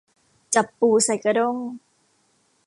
[0.55, 1.57] จับปูใส่กระด้ง